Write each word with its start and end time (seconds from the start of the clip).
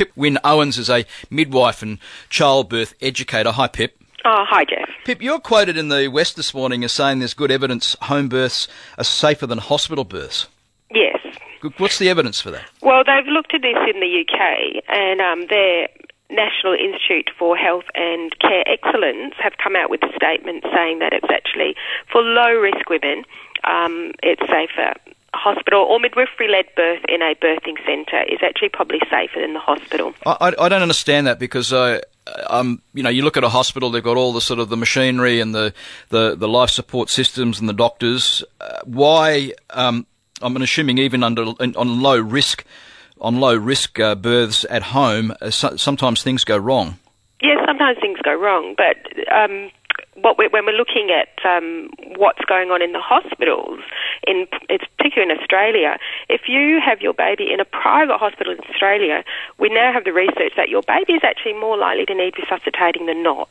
Pip 0.00 0.12
Wynne 0.16 0.38
Owens 0.42 0.78
is 0.78 0.88
a 0.88 1.04
midwife 1.28 1.82
and 1.82 1.98
childbirth 2.30 2.94
educator. 3.02 3.52
Hi, 3.52 3.68
Pip. 3.68 4.02
Oh, 4.24 4.46
hi, 4.48 4.64
Jeff. 4.64 4.88
Pip, 5.04 5.20
you're 5.20 5.38
quoted 5.38 5.76
in 5.76 5.90
the 5.90 6.08
West 6.08 6.36
this 6.36 6.54
morning 6.54 6.82
as 6.84 6.92
saying 6.92 7.18
there's 7.18 7.34
good 7.34 7.50
evidence 7.50 7.98
home 8.00 8.30
births 8.30 8.66
are 8.96 9.04
safer 9.04 9.46
than 9.46 9.58
hospital 9.58 10.04
births. 10.04 10.48
Yes. 10.90 11.18
What's 11.76 11.98
the 11.98 12.08
evidence 12.08 12.40
for 12.40 12.50
that? 12.50 12.64
Well, 12.80 13.02
they've 13.04 13.30
looked 13.30 13.52
at 13.52 13.60
this 13.60 13.76
in 13.92 14.00
the 14.00 14.24
UK, 14.24 14.82
and 14.88 15.20
um, 15.20 15.46
their 15.50 15.88
National 16.30 16.72
Institute 16.72 17.28
for 17.38 17.54
Health 17.54 17.84
and 17.94 18.32
Care 18.38 18.64
Excellence 18.66 19.34
have 19.36 19.52
come 19.62 19.76
out 19.76 19.90
with 19.90 20.02
a 20.02 20.12
statement 20.16 20.64
saying 20.74 21.00
that 21.00 21.12
it's 21.12 21.28
actually 21.30 21.74
for 22.10 22.22
low 22.22 22.54
risk 22.54 22.88
women, 22.88 23.24
um, 23.64 24.12
it's 24.22 24.40
safer 24.48 24.94
hospital 25.34 25.82
or 25.82 26.00
midwifery 26.00 26.48
led 26.48 26.66
birth 26.76 27.02
in 27.08 27.22
a 27.22 27.34
birthing 27.34 27.76
centre 27.86 28.22
is 28.22 28.40
actually 28.42 28.68
probably 28.68 29.00
safer 29.10 29.40
than 29.40 29.54
the 29.54 29.60
hospital. 29.60 30.14
I, 30.26 30.52
I 30.58 30.68
don't 30.68 30.82
understand 30.82 31.26
that 31.26 31.38
because. 31.38 31.72
Uh, 31.72 32.00
um, 32.48 32.80
you 32.94 33.02
know, 33.02 33.10
you 33.10 33.22
look 33.22 33.36
at 33.36 33.42
a 33.42 33.48
hospital; 33.48 33.90
they've 33.90 34.04
got 34.04 34.16
all 34.16 34.32
the 34.32 34.40
sort 34.40 34.60
of 34.60 34.68
the 34.68 34.76
machinery 34.76 35.40
and 35.40 35.52
the 35.52 35.72
the, 36.10 36.36
the 36.36 36.46
life 36.46 36.70
support 36.70 37.10
systems 37.10 37.58
and 37.58 37.68
the 37.68 37.72
doctors. 37.72 38.44
Uh, 38.60 38.80
why? 38.84 39.52
Um, 39.70 40.06
I'm 40.40 40.56
assuming 40.56 40.98
even 40.98 41.24
under 41.24 41.42
on 41.42 42.02
low 42.02 42.20
risk, 42.20 42.64
on 43.20 43.40
low 43.40 43.56
risk 43.56 43.98
uh, 43.98 44.14
births 44.14 44.64
at 44.70 44.82
home, 44.82 45.34
uh, 45.40 45.50
so, 45.50 45.76
sometimes 45.76 46.22
things 46.22 46.44
go 46.44 46.56
wrong. 46.56 46.98
Yes, 47.42 47.58
sometimes 47.66 47.98
things 48.00 48.18
go 48.22 48.34
wrong, 48.34 48.74
but 48.76 48.96
um, 49.32 49.70
what 50.22 50.38
we're, 50.38 50.50
when 50.50 50.66
we're 50.66 50.76
looking 50.76 51.10
at 51.10 51.28
um, 51.48 51.90
what's 52.16 52.44
going 52.46 52.70
on 52.70 52.82
in 52.82 52.92
the 52.92 53.00
hospitals, 53.00 53.80
in 54.26 54.46
it's 54.68 54.84
particularly 54.96 55.32
in 55.32 55.38
Australia, 55.38 55.98
if 56.28 56.42
you 56.48 56.80
have 56.84 57.00
your 57.00 57.14
baby 57.14 57.52
in 57.52 57.60
a 57.60 57.64
private 57.64 58.18
hospital 58.18 58.52
in 58.52 58.60
Australia, 58.70 59.24
we 59.58 59.68
now 59.68 59.92
have 59.92 60.04
the 60.04 60.12
research 60.12 60.52
that 60.56 60.68
your 60.68 60.82
baby 60.82 61.14
is 61.14 61.22
actually 61.24 61.54
more 61.54 61.76
likely 61.76 62.06
to 62.06 62.14
need 62.14 62.34
resuscitating 62.38 63.06
than 63.06 63.22
not, 63.22 63.50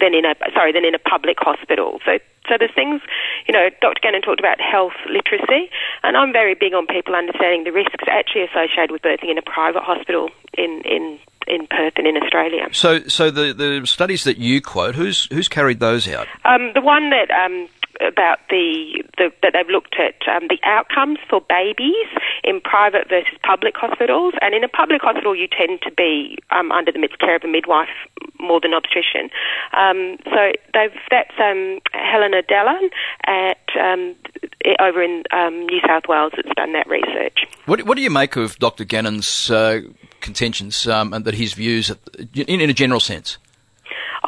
than 0.00 0.14
in 0.14 0.24
a 0.24 0.34
sorry 0.54 0.72
than 0.72 0.84
in 0.84 0.94
a 0.94 0.98
public 0.98 1.38
hospital. 1.38 2.00
So 2.04 2.18
so 2.48 2.56
there's 2.58 2.74
things, 2.74 3.00
you 3.46 3.52
know, 3.52 3.70
Dr. 3.80 4.00
Gannon 4.02 4.22
talked 4.22 4.40
about 4.40 4.60
health 4.60 4.98
literacy, 5.08 5.70
and 6.02 6.16
I'm 6.16 6.32
very 6.32 6.54
big 6.54 6.74
on 6.74 6.86
people 6.86 7.14
understanding 7.14 7.64
the 7.64 7.70
risks 7.70 8.04
actually 8.10 8.42
associated 8.42 8.90
with 8.90 9.02
birthing 9.02 9.30
in 9.30 9.38
a 9.38 9.42
private 9.42 9.82
hospital 9.82 10.30
in 10.58 10.82
in 10.84 11.18
in 11.46 11.66
Perth 11.66 11.94
and 11.96 12.06
in 12.06 12.16
Australia. 12.16 12.68
So, 12.72 13.00
so 13.08 13.30
the, 13.30 13.52
the 13.52 13.86
studies 13.86 14.24
that 14.24 14.38
you 14.38 14.60
quote, 14.60 14.94
who's 14.94 15.26
who's 15.32 15.48
carried 15.48 15.80
those 15.80 16.08
out? 16.08 16.26
Um, 16.44 16.72
the 16.74 16.80
one 16.80 17.10
that 17.10 17.30
um, 17.30 17.68
about 18.06 18.38
the, 18.50 19.02
the, 19.18 19.30
that 19.42 19.52
they've 19.54 19.68
looked 19.68 19.96
at 19.98 20.16
um, 20.28 20.48
the 20.48 20.58
outcomes 20.64 21.18
for 21.28 21.40
babies 21.40 22.08
in 22.44 22.60
private 22.60 23.08
versus 23.08 23.38
public 23.42 23.74
hospitals, 23.76 24.34
and 24.40 24.54
in 24.54 24.64
a 24.64 24.68
public 24.68 25.02
hospital 25.02 25.34
you 25.34 25.48
tend 25.48 25.80
to 25.82 25.90
be 25.90 26.38
um, 26.50 26.72
under 26.72 26.92
the 26.92 27.02
care 27.20 27.36
of 27.36 27.44
a 27.44 27.48
midwife 27.48 27.88
more 28.40 28.60
than 28.60 28.74
obstetrician. 28.74 29.30
Um, 29.76 30.16
so 30.24 30.52
they've 30.74 30.96
that's 31.10 31.34
um, 31.38 31.80
Helena 31.92 32.42
Dallin 32.42 32.88
at 33.24 33.58
um, 33.78 34.14
over 34.80 35.02
in 35.02 35.24
um, 35.32 35.66
New 35.66 35.80
South 35.86 36.04
Wales 36.08 36.32
that's 36.36 36.54
done 36.56 36.72
that 36.72 36.88
research. 36.88 37.46
What, 37.66 37.82
what 37.82 37.96
do 37.96 38.02
you 38.02 38.10
make 38.10 38.36
of 38.36 38.58
Dr. 38.58 38.84
Gannon's 38.84 39.50
uh, 39.50 39.80
contentions 40.20 40.86
um, 40.86 41.12
and 41.12 41.24
that 41.24 41.34
his 41.34 41.52
views, 41.52 41.90
in, 42.34 42.60
in 42.60 42.70
a 42.70 42.74
general 42.74 43.00
sense? 43.00 43.38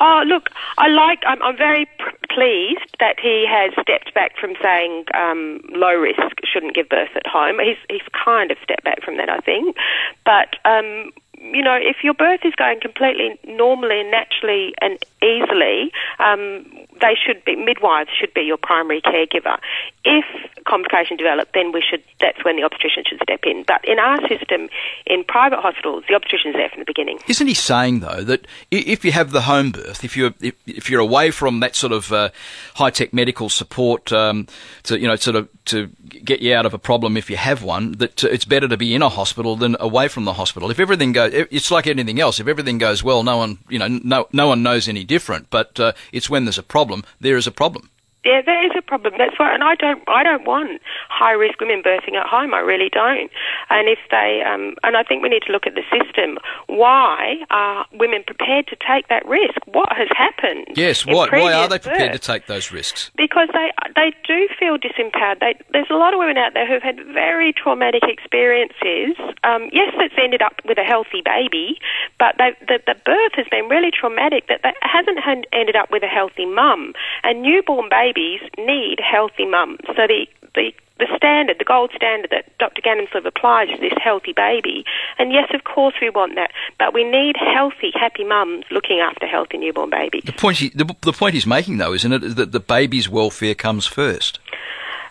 Oh, 0.00 0.22
look, 0.26 0.50
I 0.76 0.88
like. 0.88 1.20
I'm, 1.26 1.40
I'm 1.42 1.56
very 1.56 1.86
pleased 2.34 2.96
that 3.00 3.16
he 3.20 3.46
has 3.48 3.72
stepped 3.80 4.12
back 4.14 4.36
from 4.38 4.54
saying 4.62 5.04
um, 5.14 5.60
low 5.70 5.94
risk 5.94 6.36
shouldn't 6.44 6.74
give 6.74 6.88
birth 6.88 7.14
at 7.14 7.26
home. 7.26 7.58
He's 7.60 7.78
he's 7.88 8.08
kind 8.12 8.50
of 8.50 8.58
stepped 8.62 8.84
back 8.84 9.02
from 9.02 9.16
that, 9.18 9.30
I 9.30 9.38
think. 9.38 9.76
But 10.24 10.56
um, 10.64 11.12
you 11.38 11.62
know, 11.62 11.76
if 11.76 12.02
your 12.02 12.14
birth 12.14 12.40
is 12.44 12.54
going 12.54 12.80
completely 12.80 13.38
normally 13.44 14.00
and 14.00 14.10
naturally 14.10 14.74
and 14.80 14.98
easily, 15.22 15.92
um, 16.18 16.64
they 17.04 17.14
should 17.14 17.44
be 17.44 17.54
midwives 17.54 18.08
should 18.18 18.32
be 18.32 18.40
your 18.40 18.56
primary 18.56 19.02
caregiver. 19.02 19.58
If 20.04 20.24
complication 20.64 21.18
develop, 21.18 21.50
then 21.52 21.70
we 21.72 21.82
should. 21.82 22.02
That's 22.20 22.42
when 22.44 22.56
the 22.56 22.62
obstetrician 22.62 23.04
should 23.06 23.20
step 23.22 23.40
in. 23.44 23.64
But 23.66 23.86
in 23.86 23.98
our 23.98 24.18
system, 24.26 24.70
in 25.06 25.22
private 25.24 25.60
hospitals, 25.60 26.04
the 26.08 26.14
obstetrician 26.14 26.50
is 26.50 26.56
there 26.56 26.70
from 26.70 26.80
the 26.80 26.86
beginning. 26.86 27.18
Isn't 27.28 27.46
he 27.46 27.54
saying 27.54 28.00
though 28.00 28.22
that 28.24 28.46
if 28.70 29.04
you 29.04 29.12
have 29.12 29.32
the 29.32 29.42
home 29.42 29.72
birth, 29.72 30.02
if 30.02 30.16
you're 30.16 30.32
if, 30.40 30.54
if 30.66 30.88
you're 30.88 31.00
away 31.00 31.30
from 31.30 31.60
that 31.60 31.76
sort 31.76 31.92
of 31.92 32.10
uh, 32.12 32.30
high 32.74 32.90
tech 32.90 33.12
medical 33.12 33.48
support 33.48 34.12
um, 34.12 34.46
to 34.84 34.98
you 34.98 35.06
know 35.06 35.16
sort 35.16 35.36
of 35.36 35.48
to 35.66 35.88
get 36.24 36.40
you 36.40 36.54
out 36.54 36.66
of 36.66 36.74
a 36.74 36.78
problem 36.78 37.16
if 37.16 37.30
you 37.30 37.36
have 37.36 37.62
one, 37.62 37.92
that 37.92 38.22
it's 38.24 38.44
better 38.44 38.68
to 38.68 38.76
be 38.76 38.94
in 38.94 39.02
a 39.02 39.08
hospital 39.08 39.56
than 39.56 39.76
away 39.80 40.08
from 40.08 40.24
the 40.24 40.34
hospital. 40.34 40.70
If 40.70 40.78
everything 40.78 41.12
goes, 41.12 41.32
it's 41.32 41.70
like 41.70 41.86
anything 41.86 42.20
else. 42.20 42.40
If 42.40 42.48
everything 42.48 42.78
goes 42.78 43.02
well, 43.02 43.22
no 43.22 43.36
one 43.36 43.58
you 43.68 43.78
know 43.78 43.88
no 43.88 44.28
no 44.32 44.48
one 44.48 44.62
knows 44.62 44.88
any 44.88 45.04
different. 45.04 45.50
But 45.50 45.78
uh, 45.78 45.92
it's 46.12 46.30
when 46.30 46.44
there's 46.44 46.58
a 46.58 46.62
problem, 46.62 46.93
there 47.20 47.36
is 47.36 47.46
a 47.46 47.52
problem. 47.52 47.90
Yeah, 48.24 48.40
there 48.44 48.64
is 48.64 48.72
a 48.76 48.82
problem. 48.82 49.14
That's 49.18 49.38
why, 49.38 49.52
and 49.52 49.62
I 49.62 49.74
don't, 49.74 50.02
I 50.08 50.22
don't 50.22 50.46
want 50.46 50.80
high 51.08 51.32
risk 51.32 51.60
women 51.60 51.82
birthing 51.84 52.14
at 52.16 52.26
home. 52.26 52.54
I 52.54 52.60
really 52.60 52.88
don't. 52.88 53.30
And 53.68 53.88
if 53.88 53.98
they, 54.10 54.42
um, 54.46 54.74
and 54.82 54.96
I 54.96 55.02
think 55.02 55.22
we 55.22 55.28
need 55.28 55.42
to 55.46 55.52
look 55.52 55.66
at 55.66 55.74
the 55.74 55.84
system. 55.92 56.38
Why 56.66 57.44
are 57.50 57.84
women 57.92 58.24
prepared 58.26 58.66
to 58.68 58.76
take 58.80 59.08
that 59.08 59.26
risk? 59.28 59.60
What 59.66 59.92
has 59.92 60.08
happened? 60.16 60.72
Yes, 60.74 61.04
why, 61.04 61.28
why 61.28 61.52
are 61.52 61.68
they 61.68 61.78
prepared 61.78 62.12
birth? 62.12 62.20
to 62.20 62.26
take 62.26 62.46
those 62.46 62.72
risks? 62.72 63.10
Because 63.16 63.48
they, 63.52 63.70
they 63.94 64.16
do 64.26 64.48
feel 64.58 64.78
disempowered. 64.78 65.40
They, 65.40 65.60
there's 65.72 65.90
a 65.90 66.00
lot 66.00 66.14
of 66.14 66.18
women 66.18 66.38
out 66.38 66.54
there 66.54 66.66
who've 66.66 66.82
had 66.82 66.96
very 67.12 67.52
traumatic 67.52 68.04
experiences. 68.08 69.20
Um, 69.44 69.68
yes, 69.72 69.92
it's 70.00 70.16
ended 70.16 70.40
up 70.40 70.64
with 70.64 70.78
a 70.78 70.84
healthy 70.84 71.20
baby, 71.20 71.76
but 72.18 72.36
they, 72.38 72.56
the, 72.66 72.80
the 72.86 72.96
birth 73.04 73.36
has 73.36 73.46
been 73.50 73.68
really 73.68 73.90
traumatic. 73.92 74.48
That, 74.48 74.60
that 74.62 74.76
hasn't 74.80 75.20
ended 75.52 75.76
up 75.76 75.90
with 75.90 76.02
a 76.02 76.08
healthy 76.08 76.46
mum. 76.46 76.94
And 77.22 77.42
newborn 77.42 77.88
babies 77.90 78.13
babies 78.14 78.40
need 78.58 78.98
healthy 79.00 79.46
mums. 79.46 79.80
So 79.88 80.06
the, 80.06 80.26
the 80.54 80.72
the 80.98 81.08
standard, 81.16 81.58
the 81.58 81.64
gold 81.64 81.90
standard 81.96 82.30
that 82.30 82.56
Dr. 82.58 82.80
Of 83.14 83.26
applies 83.26 83.68
to 83.68 83.80
this 83.80 83.92
healthy 84.02 84.32
baby. 84.32 84.84
And 85.18 85.32
yes, 85.32 85.50
of 85.52 85.64
course 85.64 85.94
we 86.00 86.08
want 86.08 86.36
that, 86.36 86.52
but 86.78 86.94
we 86.94 87.02
need 87.02 87.34
healthy, 87.36 87.90
happy 87.92 88.22
mums 88.22 88.64
looking 88.70 89.00
after 89.00 89.26
healthy 89.26 89.58
newborn 89.58 89.90
babies. 89.90 90.22
The 90.24 90.32
point, 90.32 90.58
he, 90.58 90.68
the, 90.68 90.84
the 91.00 91.12
point 91.12 91.34
he's 91.34 91.46
making, 91.46 91.78
though, 91.78 91.94
isn't 91.94 92.12
it, 92.12 92.22
is 92.22 92.34
that 92.36 92.52
the 92.52 92.60
baby's 92.60 93.08
welfare 93.08 93.56
comes 93.56 93.86
first? 93.86 94.38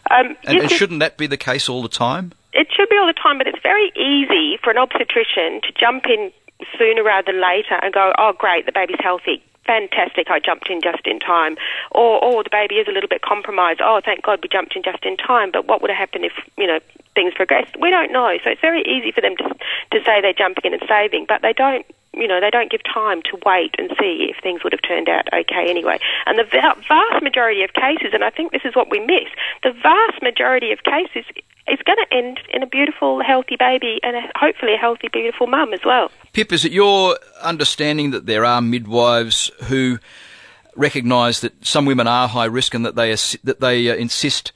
Um, 0.10 0.38
and, 0.46 0.60
and 0.60 0.72
shouldn't 0.72 1.02
that 1.02 1.18
be 1.18 1.28
the 1.28 1.38
case 1.38 1.68
all 1.68 1.82
the 1.82 1.90
time? 1.90 2.32
It 2.54 2.68
should 2.74 2.88
be 2.88 2.96
all 2.96 3.08
the 3.08 3.20
time, 3.22 3.38
but 3.38 3.48
it's 3.48 3.62
very 3.62 3.92
easy 3.98 4.58
for 4.64 4.72
an 4.72 4.78
obstetrician 4.78 5.60
to 5.64 5.74
jump 5.78 6.06
in 6.06 6.32
sooner 6.78 7.04
rather 7.04 7.34
than 7.34 7.42
later 7.42 7.76
and 7.82 7.94
go, 7.94 8.14
oh, 8.18 8.32
great, 8.38 8.66
the 8.66 8.72
baby's 8.72 9.02
healthy 9.02 9.44
fantastic, 9.66 10.30
I 10.30 10.40
jumped 10.40 10.70
in 10.70 10.82
just 10.82 11.06
in 11.06 11.20
time. 11.20 11.58
Or, 11.92 12.24
or 12.24 12.44
the 12.44 12.50
baby 12.52 12.76
is 12.76 12.88
a 12.88 12.92
little 12.92 13.10
bit 13.10 13.22
compromised. 13.22 13.82
Oh, 13.84 14.02
thank 14.04 14.24
God 14.24 14.40
we 14.42 14.50
jumped 14.50 14.76
in 14.76 14.84
just 14.84 15.06
in 15.06 15.18
time. 15.18 15.52
But 15.52 15.68
what 15.68 15.82
would 15.82 15.90
have 15.90 15.98
happened 15.98 16.26
if, 16.26 16.34
you 16.58 16.68
know, 16.68 16.80
things 17.16 17.34
progressed? 17.34 17.76
We 17.80 17.90
don't 17.90 18.12
know. 18.12 18.38
So 18.44 18.50
it's 18.52 18.62
very 18.62 18.82
easy 18.84 19.12
for 19.12 19.22
them 19.22 19.36
to, 19.38 19.50
to 19.92 20.04
say 20.06 20.22
they're 20.22 20.34
jumping 20.34 20.66
in 20.66 20.74
and 20.74 20.84
saving, 20.88 21.26
but 21.28 21.42
they 21.42 21.54
don't 21.54 21.86
you 22.14 22.28
know, 22.28 22.40
they 22.40 22.50
don't 22.50 22.72
give 22.72 22.82
time 22.84 23.22
to 23.24 23.38
wait 23.46 23.76
and 23.78 23.90
see 24.00 24.30
if 24.30 24.42
things 24.42 24.64
would 24.64 24.74
have 24.74 24.82
turned 24.82 25.10
out 25.10 25.28
okay 25.34 25.70
anyway. 25.70 26.00
And 26.26 26.38
the 26.38 26.44
vast 26.44 27.24
majority 27.24 27.64
of 27.64 27.74
cases, 27.74 28.14
and 28.14 28.24
I 28.24 28.30
think 28.30 28.52
this 28.52 28.62
is 28.66 28.76
what 28.76 28.90
we 28.90 29.00
miss, 29.00 29.30
the 29.64 29.72
vast 29.72 30.22
majority 30.22 30.72
of 30.72 30.84
cases 30.84 31.26
is 31.68 31.80
going 31.86 31.98
to 31.98 32.16
end 32.16 32.40
in 32.54 32.62
a 32.62 32.68
beautiful, 32.68 33.24
healthy 33.24 33.56
baby 33.56 34.00
and 34.04 34.16
a, 34.16 34.22
hopefully 34.36 34.74
a 34.76 34.78
healthy, 34.78 35.08
beautiful 35.12 35.48
mum 35.48 35.74
as 35.74 35.80
well. 35.86 36.12
Pip, 36.34 36.52
is 36.52 36.66
it 36.66 36.72
your 36.72 37.18
understanding 37.42 38.12
that 38.12 38.26
there 38.26 38.46
are 38.46 38.62
midwives 38.62 39.50
who 39.64 39.98
recognise 40.76 41.42
that 41.42 41.66
some 41.66 41.86
women 41.86 42.08
are 42.08 42.28
high 42.28 42.46
risk 42.46 42.74
and 42.74 42.86
that 42.86 42.96
they 42.96 43.12
that 43.44 43.60
they 43.60 43.90
uh, 43.90 43.96
insist 43.96 44.52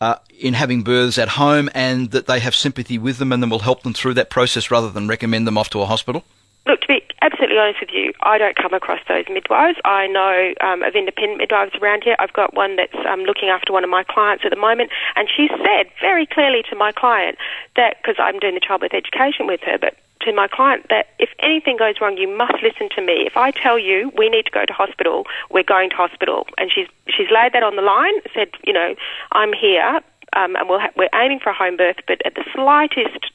uh, 0.00 0.16
in 0.38 0.54
having 0.54 0.82
births 0.82 1.18
at 1.18 1.30
home 1.30 1.70
and 1.74 2.10
that 2.10 2.26
they 2.26 2.40
have 2.40 2.54
sympathy 2.54 2.98
with 2.98 3.18
them 3.18 3.32
and 3.32 3.42
then 3.42 3.50
will 3.50 3.60
help 3.60 3.82
them 3.82 3.94
through 3.94 4.14
that 4.14 4.30
process 4.30 4.70
rather 4.70 4.90
than 4.90 5.08
recommend 5.08 5.46
them 5.46 5.56
off 5.56 5.70
to 5.70 5.80
a 5.80 5.86
hospital? 5.86 6.24
Look, 6.64 6.82
to 6.82 6.86
be 6.86 7.02
absolutely 7.20 7.58
honest 7.58 7.80
with 7.80 7.90
you, 7.92 8.12
I 8.22 8.38
don't 8.38 8.54
come 8.54 8.72
across 8.72 9.00
those 9.08 9.24
midwives. 9.28 9.78
I 9.84 10.06
know 10.06 10.54
um, 10.60 10.82
of 10.84 10.94
independent 10.94 11.38
midwives 11.38 11.74
around 11.82 12.04
here. 12.04 12.14
I've 12.20 12.32
got 12.32 12.54
one 12.54 12.76
that's 12.76 12.94
um, 13.08 13.22
looking 13.24 13.48
after 13.48 13.72
one 13.72 13.82
of 13.82 13.90
my 13.90 14.04
clients 14.04 14.44
at 14.44 14.50
the 14.50 14.56
moment, 14.56 14.90
and 15.16 15.28
she 15.28 15.48
said 15.48 15.90
very 16.00 16.24
clearly 16.24 16.62
to 16.70 16.76
my 16.76 16.92
client 16.92 17.36
that, 17.74 17.96
because 18.00 18.16
I'm 18.18 18.38
doing 18.38 18.54
the 18.54 18.60
childbirth 18.60 18.94
education 18.94 19.48
with 19.48 19.60
her, 19.62 19.76
but 19.76 19.96
to 20.20 20.32
my 20.32 20.46
client 20.46 20.86
that 20.88 21.08
if 21.18 21.30
anything 21.40 21.76
goes 21.76 21.96
wrong, 22.00 22.16
you 22.16 22.28
must 22.28 22.62
listen 22.62 22.88
to 22.94 23.02
me. 23.02 23.26
If 23.26 23.36
I 23.36 23.50
tell 23.50 23.76
you 23.76 24.12
we 24.16 24.28
need 24.28 24.44
to 24.46 24.52
go 24.52 24.64
to 24.64 24.72
hospital, 24.72 25.24
we're 25.50 25.64
going 25.64 25.90
to 25.90 25.96
hospital. 25.96 26.46
And 26.58 26.70
she's 26.72 26.86
she's 27.08 27.26
laid 27.34 27.54
that 27.54 27.64
on 27.64 27.74
the 27.74 27.82
line. 27.82 28.14
Said, 28.32 28.50
you 28.64 28.72
know, 28.72 28.94
I'm 29.32 29.52
here, 29.52 30.00
um, 30.34 30.54
and 30.54 30.68
we'll 30.68 30.78
ha- 30.78 30.94
we're 30.96 31.10
aiming 31.12 31.40
for 31.40 31.50
a 31.50 31.54
home 31.54 31.76
birth, 31.76 31.96
but 32.06 32.24
at 32.24 32.36
the 32.36 32.44
slightest 32.54 33.32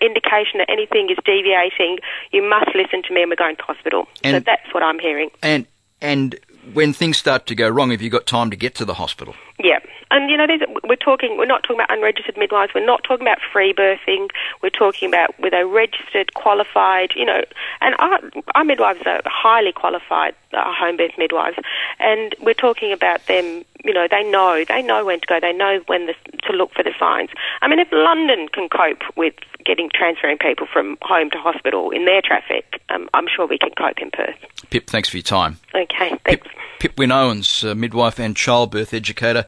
indication 0.00 0.58
that 0.58 0.68
anything 0.68 1.10
is 1.10 1.18
deviating, 1.24 1.98
you 2.32 2.42
must 2.42 2.74
listen 2.74 3.02
to 3.02 3.14
me 3.14 3.22
and 3.22 3.30
we're 3.30 3.36
going 3.36 3.56
to 3.56 3.62
hospital. 3.62 4.08
And, 4.22 4.36
so 4.36 4.40
that's 4.40 4.72
what 4.72 4.82
I'm 4.82 4.98
hearing. 4.98 5.30
And 5.42 5.66
and 6.00 6.38
when 6.72 6.92
things 6.92 7.18
start 7.18 7.46
to 7.46 7.54
go 7.54 7.68
wrong, 7.68 7.90
have 7.90 8.02
you 8.02 8.10
got 8.10 8.26
time 8.26 8.50
to 8.50 8.56
get 8.56 8.74
to 8.76 8.84
the 8.84 8.94
hospital? 8.94 9.34
Yeah, 9.62 9.78
And 10.14 10.30
you 10.30 10.36
know, 10.36 10.46
we're 10.84 10.94
talking. 10.94 11.36
We're 11.36 11.44
not 11.44 11.64
talking 11.64 11.78
about 11.78 11.90
unregistered 11.90 12.36
midwives. 12.36 12.72
We're 12.72 12.86
not 12.86 13.02
talking 13.02 13.26
about 13.26 13.38
free 13.52 13.74
birthing. 13.74 14.28
We're 14.62 14.70
talking 14.70 15.08
about 15.08 15.36
with 15.40 15.52
a 15.52 15.66
registered, 15.66 16.32
qualified. 16.34 17.10
You 17.16 17.24
know, 17.24 17.42
and 17.80 17.96
our, 17.98 18.20
our 18.54 18.64
midwives 18.64 19.00
are 19.06 19.22
highly 19.26 19.72
qualified, 19.72 20.36
our 20.52 20.72
home 20.72 20.98
birth 20.98 21.18
midwives, 21.18 21.56
and 21.98 22.32
we're 22.40 22.54
talking 22.54 22.92
about 22.92 23.26
them. 23.26 23.64
You 23.84 23.92
know, 23.92 24.06
they 24.08 24.22
know 24.22 24.64
they 24.68 24.82
know 24.82 25.04
when 25.04 25.18
to 25.18 25.26
go. 25.26 25.40
They 25.40 25.52
know 25.52 25.80
when 25.86 26.06
the, 26.06 26.14
to 26.44 26.52
look 26.52 26.72
for 26.74 26.84
the 26.84 26.92
signs. 26.96 27.30
I 27.60 27.66
mean, 27.66 27.80
if 27.80 27.88
London 27.90 28.46
can 28.52 28.68
cope 28.68 29.02
with 29.16 29.34
getting 29.64 29.90
transferring 29.92 30.38
people 30.38 30.68
from 30.72 30.96
home 31.02 31.30
to 31.30 31.38
hospital 31.38 31.90
in 31.90 32.04
their 32.04 32.22
traffic, 32.22 32.80
um, 32.90 33.08
I'm 33.14 33.26
sure 33.34 33.48
we 33.48 33.58
can 33.58 33.70
cope 33.76 33.98
in 33.98 34.12
Perth. 34.12 34.36
Pip, 34.70 34.86
thanks 34.86 35.08
for 35.08 35.16
your 35.16 35.24
time. 35.24 35.58
Okay, 35.74 36.10
thanks. 36.24 36.24
Pip, 36.24 36.46
Pip 36.78 36.98
Wynne 36.98 37.12
Owens, 37.12 37.64
uh, 37.64 37.74
midwife 37.74 38.20
and 38.20 38.36
childbirth 38.36 38.94
educator. 38.94 39.42